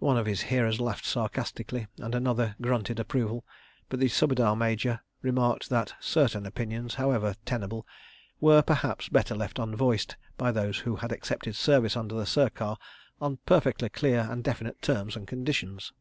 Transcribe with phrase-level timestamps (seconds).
[0.00, 3.44] One of his hearers laughed sarcastically, and another grunted approval,
[3.88, 7.86] but the Subedar Major remarked that certain opinions, however tenable,
[8.40, 12.76] were, perhaps, better left unvoiced by those who had accepted service under the Sircar
[13.20, 15.92] on perfectly clear and definite terms and conditions.